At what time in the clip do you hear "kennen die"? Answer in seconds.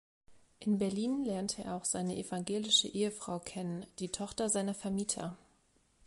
3.37-4.09